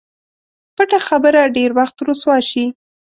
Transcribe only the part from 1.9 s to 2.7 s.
رسوا شي.